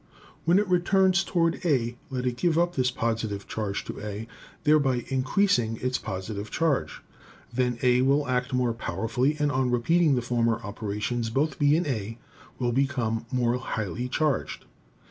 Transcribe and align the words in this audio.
When 0.45 0.57
it 0.57 0.67
returns 0.67 1.23
toward 1.23 1.63
A 1.63 1.95
let 2.09 2.25
it 2.25 2.35
give 2.37 2.57
up 2.57 2.73
this 2.73 2.91
posi 2.91 3.29
tive 3.29 3.47
charge 3.47 3.85
to 3.85 4.01
A, 4.03 4.27
thereby 4.63 5.05
increasing 5.09 5.77
its 5.79 5.99
positive 5.99 6.49
charge. 6.49 7.03
Then 7.53 7.77
A 7.83 8.01
will 8.01 8.27
act 8.27 8.51
more 8.51 8.73
powerfully, 8.73 9.37
and 9.37 9.51
on 9.51 9.69
repeating 9.69 10.15
the 10.15 10.23
former 10.23 10.59
operations 10.63 11.29
both 11.29 11.59
B 11.59 11.75
and 11.77 11.85
A 11.85 12.17
will 12.57 12.71
become 12.71 13.27
more 13.31 13.59
highly 13.59 14.07
charged. 14.09 14.65